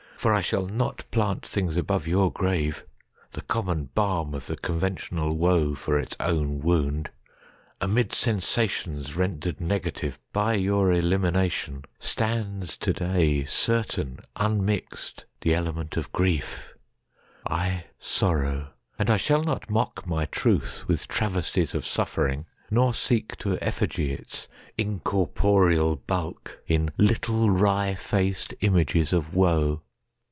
[0.21, 6.15] For I shall notPlant things above your grave—(the common balmOf the conventional woe for its
[6.19, 16.11] own wound!)Amid sensations rendered negativeBy your elimination stands to day, Certain, unmixed, the element of
[16.11, 24.13] grief;I sorrow; and I shall not mock my truthWith travesties of suffering, nor seekTo effigy
[24.13, 24.47] its
[24.77, 29.81] incorporeal bulkIn little wry faced images of woe.